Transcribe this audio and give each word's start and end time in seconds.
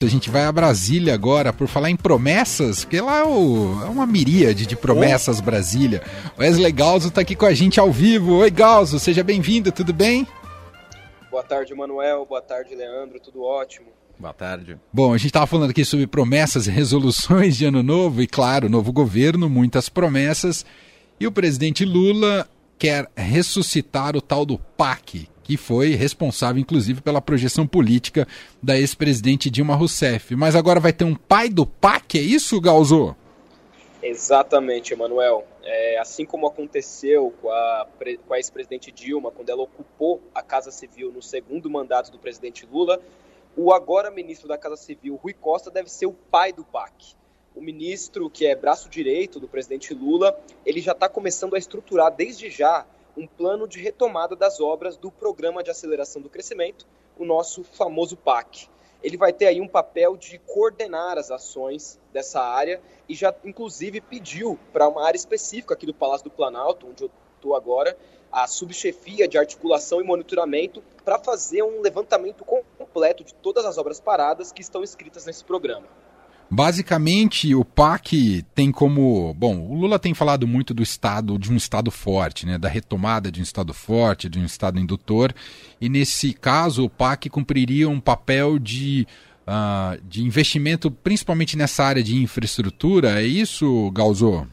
A 0.00 0.06
gente 0.06 0.30
vai 0.30 0.44
a 0.44 0.52
Brasília 0.52 1.12
agora 1.12 1.52
por 1.52 1.66
falar 1.66 1.90
em 1.90 1.96
promessas, 1.96 2.84
porque 2.84 3.00
lá 3.00 3.18
é, 3.18 3.24
o, 3.24 3.82
é 3.82 3.86
uma 3.86 4.06
miríade 4.06 4.64
de 4.64 4.76
promessas 4.76 5.40
Brasília. 5.40 6.04
O 6.36 6.40
Wesley 6.40 6.70
Galzo 6.70 7.08
está 7.08 7.22
aqui 7.22 7.34
com 7.34 7.46
a 7.46 7.52
gente 7.52 7.80
ao 7.80 7.90
vivo. 7.90 8.36
Oi, 8.36 8.48
Galzo, 8.48 9.00
seja 9.00 9.24
bem-vindo, 9.24 9.72
tudo 9.72 9.92
bem? 9.92 10.24
Boa 11.28 11.42
tarde, 11.42 11.74
Manuel. 11.74 12.24
Boa 12.24 12.40
tarde, 12.40 12.76
Leandro. 12.76 13.18
Tudo 13.18 13.42
ótimo. 13.42 13.88
Boa 14.16 14.32
tarde. 14.32 14.78
Bom, 14.92 15.12
a 15.12 15.16
gente 15.16 15.30
estava 15.30 15.48
falando 15.48 15.70
aqui 15.70 15.84
sobre 15.84 16.06
promessas 16.06 16.68
e 16.68 16.70
resoluções 16.70 17.56
de 17.56 17.64
ano 17.64 17.82
novo, 17.82 18.22
e 18.22 18.28
claro, 18.28 18.68
novo 18.68 18.92
governo, 18.92 19.50
muitas 19.50 19.88
promessas. 19.88 20.64
E 21.18 21.26
o 21.26 21.32
presidente 21.32 21.84
Lula 21.84 22.48
quer 22.78 23.10
ressuscitar 23.16 24.16
o 24.16 24.20
tal 24.20 24.46
do 24.46 24.58
PAC, 24.58 25.28
que 25.48 25.56
foi 25.56 25.94
responsável, 25.94 26.60
inclusive, 26.60 27.00
pela 27.00 27.22
projeção 27.22 27.66
política 27.66 28.28
da 28.62 28.78
ex-presidente 28.78 29.48
Dilma 29.48 29.74
Rousseff. 29.74 30.36
Mas 30.36 30.54
agora 30.54 30.78
vai 30.78 30.92
ter 30.92 31.04
um 31.04 31.14
pai 31.14 31.48
do 31.48 31.64
PAC, 31.64 32.18
é 32.18 32.20
isso, 32.20 32.60
Galzo? 32.60 33.16
Exatamente, 34.02 34.92
Emanuel. 34.92 35.46
É, 35.64 35.98
assim 35.98 36.26
como 36.26 36.46
aconteceu 36.46 37.32
com 37.40 37.48
a, 37.48 37.88
com 38.26 38.34
a 38.34 38.36
ex-presidente 38.36 38.92
Dilma, 38.92 39.30
quando 39.30 39.48
ela 39.48 39.62
ocupou 39.62 40.20
a 40.34 40.42
Casa 40.42 40.70
Civil 40.70 41.10
no 41.10 41.22
segundo 41.22 41.70
mandato 41.70 42.12
do 42.12 42.18
presidente 42.18 42.68
Lula, 42.70 43.00
o 43.56 43.72
agora 43.72 44.10
ministro 44.10 44.46
da 44.48 44.58
Casa 44.58 44.76
Civil, 44.76 45.16
Rui 45.16 45.32
Costa, 45.32 45.70
deve 45.70 45.90
ser 45.90 46.04
o 46.04 46.12
pai 46.12 46.52
do 46.52 46.62
PAC. 46.62 47.16
O 47.56 47.62
ministro, 47.62 48.28
que 48.28 48.46
é 48.46 48.54
braço 48.54 48.90
direito 48.90 49.40
do 49.40 49.48
presidente 49.48 49.94
Lula, 49.94 50.38
ele 50.66 50.82
já 50.82 50.92
está 50.92 51.08
começando 51.08 51.54
a 51.54 51.58
estruturar 51.58 52.14
desde 52.14 52.50
já 52.50 52.84
um 53.18 53.26
plano 53.26 53.66
de 53.66 53.80
retomada 53.80 54.36
das 54.36 54.60
obras 54.60 54.96
do 54.96 55.10
Programa 55.10 55.62
de 55.62 55.70
Aceleração 55.70 56.22
do 56.22 56.30
Crescimento, 56.30 56.86
o 57.18 57.24
nosso 57.24 57.64
famoso 57.64 58.16
PAC. 58.16 58.68
Ele 59.02 59.16
vai 59.16 59.32
ter 59.32 59.46
aí 59.46 59.60
um 59.60 59.66
papel 59.66 60.16
de 60.16 60.38
coordenar 60.38 61.18
as 61.18 61.30
ações 61.30 61.98
dessa 62.12 62.40
área 62.40 62.80
e 63.08 63.14
já, 63.14 63.34
inclusive, 63.44 64.00
pediu 64.00 64.56
para 64.72 64.88
uma 64.88 65.04
área 65.04 65.16
específica 65.16 65.74
aqui 65.74 65.84
do 65.84 65.94
Palácio 65.94 66.24
do 66.24 66.30
Planalto, 66.30 66.86
onde 66.86 67.04
eu 67.04 67.10
estou 67.34 67.56
agora, 67.56 67.96
a 68.30 68.46
subchefia 68.46 69.26
de 69.26 69.36
articulação 69.36 70.00
e 70.00 70.04
monitoramento 70.04 70.82
para 71.04 71.18
fazer 71.18 71.62
um 71.62 71.80
levantamento 71.80 72.44
completo 72.44 73.24
de 73.24 73.34
todas 73.34 73.64
as 73.64 73.78
obras 73.78 73.98
paradas 73.98 74.52
que 74.52 74.60
estão 74.60 74.82
inscritas 74.82 75.26
nesse 75.26 75.44
programa. 75.44 75.86
Basicamente, 76.50 77.54
o 77.54 77.62
PAC 77.62 78.42
tem 78.54 78.72
como. 78.72 79.34
Bom, 79.34 79.68
o 79.68 79.74
Lula 79.74 79.98
tem 79.98 80.14
falado 80.14 80.46
muito 80.46 80.72
do 80.72 80.82
Estado, 80.82 81.38
de 81.38 81.52
um 81.52 81.56
Estado 81.56 81.90
forte, 81.90 82.46
né? 82.46 82.56
da 82.56 82.68
retomada 82.68 83.30
de 83.30 83.40
um 83.40 83.42
Estado 83.42 83.74
forte, 83.74 84.30
de 84.30 84.38
um 84.38 84.44
Estado 84.46 84.80
indutor. 84.80 85.34
E 85.78 85.90
nesse 85.90 86.32
caso, 86.32 86.84
o 86.84 86.90
PAC 86.90 87.28
cumpriria 87.28 87.86
um 87.86 88.00
papel 88.00 88.58
de, 88.58 89.06
uh, 89.46 90.00
de 90.08 90.24
investimento, 90.24 90.90
principalmente 90.90 91.54
nessa 91.54 91.84
área 91.84 92.02
de 92.02 92.16
infraestrutura. 92.16 93.20
É 93.20 93.26
isso, 93.26 93.90
Galzô? 93.90 94.46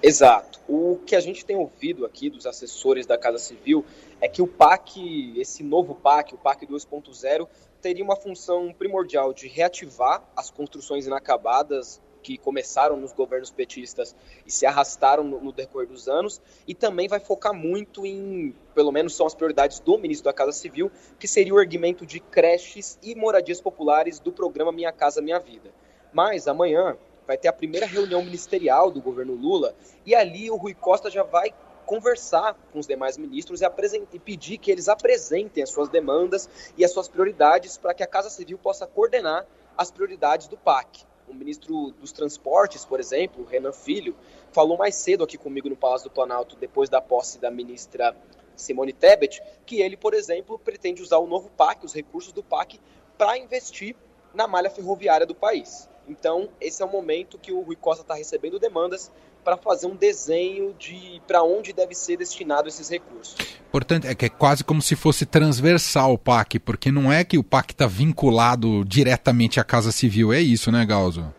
Exato. 0.00 0.53
O 0.66 0.98
que 1.04 1.14
a 1.14 1.20
gente 1.20 1.44
tem 1.44 1.56
ouvido 1.56 2.06
aqui 2.06 2.30
dos 2.30 2.46
assessores 2.46 3.06
da 3.06 3.18
Casa 3.18 3.38
Civil 3.38 3.84
é 4.20 4.28
que 4.28 4.40
o 4.40 4.46
PAC, 4.46 5.38
esse 5.38 5.62
novo 5.62 5.94
PAC, 5.94 6.34
o 6.34 6.38
PAC 6.38 6.66
2.0, 6.66 7.46
teria 7.82 8.02
uma 8.02 8.16
função 8.16 8.72
primordial 8.72 9.34
de 9.34 9.46
reativar 9.46 10.24
as 10.34 10.50
construções 10.50 11.06
inacabadas 11.06 12.00
que 12.22 12.38
começaram 12.38 12.96
nos 12.96 13.12
governos 13.12 13.50
petistas 13.50 14.16
e 14.46 14.50
se 14.50 14.64
arrastaram 14.64 15.22
no, 15.22 15.38
no, 15.38 15.52
decorrer 15.52 15.86
dos 15.86 16.08
anos, 16.08 16.40
e 16.66 16.74
também 16.74 17.06
vai 17.06 17.20
focar 17.20 17.52
muito 17.52 18.06
em, 18.06 18.54
pelo 18.74 18.90
menos 18.90 19.14
são 19.14 19.26
as 19.26 19.34
prioridades 19.34 19.78
do 19.78 19.98
ministro 19.98 20.24
da 20.24 20.32
Casa 20.32 20.52
Civil, 20.52 20.90
que 21.18 21.28
seria 21.28 21.52
o 21.54 21.60
erguimento 21.60 22.06
de 22.06 22.20
creches 22.20 22.98
e 23.02 23.14
moradias 23.14 23.60
populares 23.60 24.18
do 24.18 24.32
programa 24.32 24.72
Minha 24.72 24.90
Casa 24.90 25.20
Minha 25.20 25.38
Vida. 25.38 25.70
Mas 26.14 26.48
amanhã 26.48 26.96
vai 27.26 27.36
ter 27.36 27.48
a 27.48 27.52
primeira 27.52 27.86
reunião 27.86 28.22
ministerial 28.22 28.90
do 28.90 29.00
governo 29.00 29.34
Lula, 29.34 29.74
e 30.04 30.14
ali 30.14 30.50
o 30.50 30.56
Rui 30.56 30.74
Costa 30.74 31.10
já 31.10 31.22
vai 31.22 31.52
conversar 31.84 32.54
com 32.72 32.78
os 32.78 32.86
demais 32.86 33.16
ministros 33.16 33.60
e, 33.60 33.66
e, 34.12 34.18
pedir 34.18 34.58
que 34.58 34.70
eles 34.70 34.88
apresentem 34.88 35.62
as 35.62 35.70
suas 35.70 35.88
demandas 35.88 36.48
e 36.76 36.84
as 36.84 36.90
suas 36.90 37.08
prioridades 37.08 37.76
para 37.76 37.94
que 37.94 38.02
a 38.02 38.06
Casa 38.06 38.30
Civil 38.30 38.58
possa 38.58 38.86
coordenar 38.86 39.46
as 39.76 39.90
prioridades 39.90 40.48
do 40.48 40.56
PAC. 40.56 41.04
O 41.28 41.34
ministro 41.34 41.90
dos 42.00 42.12
Transportes, 42.12 42.84
por 42.84 43.00
exemplo, 43.00 43.44
Renan 43.44 43.72
Filho, 43.72 44.14
falou 44.52 44.76
mais 44.76 44.94
cedo 44.94 45.24
aqui 45.24 45.38
comigo 45.38 45.68
no 45.68 45.76
Palácio 45.76 46.08
do 46.08 46.12
Planalto, 46.12 46.56
depois 46.56 46.88
da 46.88 47.00
posse 47.00 47.38
da 47.38 47.50
ministra 47.50 48.14
Simone 48.54 48.92
Tebet, 48.92 49.42
que 49.66 49.80
ele, 49.80 49.96
por 49.96 50.14
exemplo, 50.14 50.58
pretende 50.58 51.02
usar 51.02 51.18
o 51.18 51.26
novo 51.26 51.50
PAC, 51.50 51.84
os 51.84 51.94
recursos 51.94 52.32
do 52.32 52.42
PAC, 52.42 52.78
para 53.16 53.38
investir 53.38 53.96
na 54.34 54.46
malha 54.46 54.70
ferroviária 54.70 55.26
do 55.26 55.34
país. 55.34 55.88
Então, 56.08 56.48
esse 56.60 56.82
é 56.82 56.84
o 56.84 56.90
momento 56.90 57.38
que 57.38 57.52
o 57.52 57.60
Rui 57.60 57.76
Costa 57.76 58.02
está 58.02 58.14
recebendo 58.14 58.58
demandas 58.58 59.10
para 59.42 59.56
fazer 59.56 59.86
um 59.86 59.94
desenho 59.94 60.74
de 60.78 61.20
para 61.26 61.42
onde 61.42 61.72
deve 61.72 61.94
ser 61.94 62.16
destinado 62.16 62.68
esses 62.68 62.88
recursos. 62.88 63.36
Portanto, 63.70 64.06
é 64.06 64.14
que 64.14 64.24
é 64.24 64.28
quase 64.28 64.64
como 64.64 64.80
se 64.80 64.96
fosse 64.96 65.26
transversal 65.26 66.14
o 66.14 66.18
PAC, 66.18 66.58
porque 66.58 66.90
não 66.90 67.12
é 67.12 67.24
que 67.24 67.36
o 67.36 67.44
PAC 67.44 67.72
está 67.72 67.86
vinculado 67.86 68.84
diretamente 68.84 69.60
à 69.60 69.64
Casa 69.64 69.92
Civil, 69.92 70.32
é 70.32 70.40
isso, 70.40 70.72
né, 70.72 70.84
Galzo? 70.86 71.32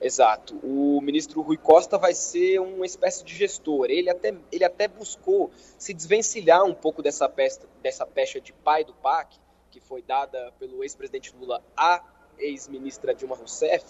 Exato. 0.00 0.58
O 0.64 1.00
ministro 1.00 1.40
Rui 1.42 1.56
Costa 1.56 1.96
vai 1.96 2.12
ser 2.12 2.60
uma 2.60 2.84
espécie 2.84 3.24
de 3.24 3.34
gestor. 3.36 3.86
Ele 3.88 4.10
até, 4.10 4.34
ele 4.50 4.64
até 4.64 4.88
buscou 4.88 5.50
se 5.78 5.94
desvencilhar 5.94 6.64
um 6.64 6.74
pouco 6.74 7.02
dessa, 7.02 7.28
pesta, 7.28 7.68
dessa 7.80 8.04
pecha 8.04 8.40
de 8.40 8.52
pai 8.52 8.84
do 8.84 8.92
PAC, 8.94 9.36
que 9.70 9.80
foi 9.80 10.02
dada 10.02 10.52
pelo 10.58 10.82
ex-presidente 10.82 11.32
Lula 11.38 11.62
à 11.76 12.02
ex-ministra 12.38 13.14
Dilma 13.14 13.36
Rousseff, 13.36 13.84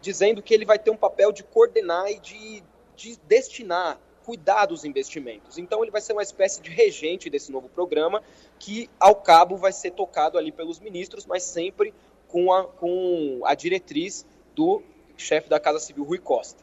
dizendo 0.00 0.42
que 0.42 0.54
ele 0.54 0.64
vai 0.64 0.78
ter 0.78 0.90
um 0.90 0.96
papel 0.96 1.32
de 1.32 1.42
coordenar 1.42 2.10
e 2.10 2.18
de 2.18 2.62
de 3.00 3.18
destinar, 3.26 3.98
cuidar 4.24 4.66
dos 4.66 4.84
investimentos. 4.84 5.56
Então 5.56 5.82
ele 5.82 5.90
vai 5.90 6.00
ser 6.00 6.12
uma 6.12 6.22
espécie 6.22 6.60
de 6.60 6.70
regente 6.70 7.30
desse 7.30 7.50
novo 7.50 7.68
programa, 7.68 8.22
que 8.58 8.90
ao 8.98 9.16
cabo 9.16 9.56
vai 9.56 9.72
ser 9.72 9.92
tocado 9.92 10.36
ali 10.36 10.52
pelos 10.52 10.78
ministros, 10.78 11.24
mas 11.24 11.42
sempre 11.42 11.94
com 12.28 12.52
a, 12.52 12.64
com 12.64 13.40
a 13.44 13.54
diretriz 13.54 14.26
do 14.54 14.82
chefe 15.16 15.48
da 15.48 15.58
Casa 15.58 15.80
Civil, 15.80 16.04
Rui 16.04 16.18
Costa. 16.18 16.62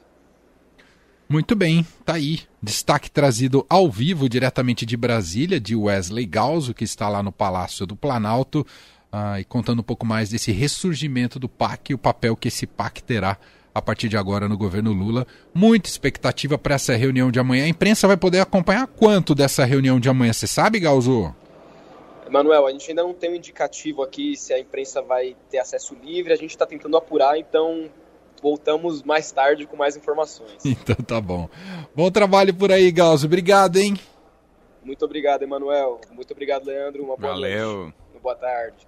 Muito 1.28 1.58
bem, 1.58 1.86
tá 2.06 2.14
aí. 2.14 2.42
Destaque 2.64 3.12
trazido 3.12 3.66
ao 3.70 3.90
vivo, 3.92 4.30
diretamente 4.30 4.86
de 4.86 4.96
Brasília, 4.96 5.60
de 5.60 5.76
Wesley 5.76 6.26
Galzo, 6.26 6.74
que 6.74 6.86
está 6.86 7.10
lá 7.10 7.22
no 7.22 7.34
Palácio 7.34 7.86
do 7.86 7.98
Planalto, 7.98 8.66
uh, 9.12 9.40
e 9.40 9.44
contando 9.44 9.80
um 9.80 9.84
pouco 9.84 10.06
mais 10.06 10.30
desse 10.30 10.52
ressurgimento 10.52 11.40
do 11.40 11.50
PAC 11.50 11.92
e 11.92 11.96
o 11.96 11.98
papel 11.98 12.36
que 12.36 12.48
esse 12.48 12.66
PAC 12.66 13.02
terá 13.04 13.38
a 13.74 13.82
partir 13.82 14.10
de 14.10 14.18
agora 14.18 14.50
no 14.50 14.58
governo 14.58 14.92
Lula. 14.92 15.28
Muita 15.54 15.88
expectativa 15.88 16.58
para 16.58 16.76
essa 16.76 16.96
reunião 16.96 17.30
de 17.30 17.40
amanhã. 17.40 17.66
A 17.66 17.70
imprensa 17.70 18.08
vai 18.08 18.18
poder 18.18 18.40
acompanhar 18.40 18.88
quanto 18.88 19.36
dessa 19.36 19.66
reunião 19.66 20.00
de 20.00 20.10
amanhã? 20.10 20.34
Você 20.34 20.48
sabe, 20.48 20.80
Galzo? 20.80 21.34
Manuel, 22.30 22.66
a 22.66 22.72
gente 22.72 22.90
ainda 22.90 23.04
não 23.04 23.14
tem 23.14 23.32
um 23.32 23.36
indicativo 23.36 24.02
aqui 24.02 24.36
se 24.36 24.54
a 24.54 24.60
imprensa 24.60 25.02
vai 25.02 25.36
ter 25.50 25.60
acesso 25.60 25.96
livre. 25.96 26.34
A 26.34 26.36
gente 26.36 26.50
está 26.50 26.66
tentando 26.66 26.98
apurar, 26.98 27.38
então 27.38 27.90
voltamos 28.42 29.04
mais 29.04 29.32
tarde 29.32 29.66
com 29.66 29.78
mais 29.78 29.96
informações. 29.96 30.58
Então 30.66 30.96
tá 30.96 31.22
bom. 31.22 31.48
Bom 31.96 32.10
trabalho 32.10 32.54
por 32.54 32.72
aí, 32.72 32.92
Galzo. 32.92 33.28
Obrigado, 33.28 33.78
hein? 33.78 33.96
Muito 34.84 35.04
obrigado, 35.06 35.44
Emanuel. 35.44 36.02
Muito 36.12 36.32
obrigado, 36.32 36.66
Leandro. 36.66 37.04
Uma 37.04 37.18
boa 37.18 37.34
Valeu. 37.34 37.78
noite. 37.78 37.96
Uma 38.14 38.20
boa 38.22 38.36
tarde. 38.36 38.88